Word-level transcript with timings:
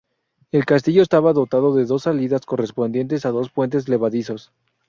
El 0.51 0.65
castillo 0.65 1.03
estaba 1.03 1.31
dotado 1.31 1.75
de 1.75 1.85
dos 1.85 2.01
salidas 2.01 2.47
correspondientes 2.47 3.23
a 3.27 3.29
dos 3.29 3.51
puentes 3.51 3.87
levadizos. 3.87 4.51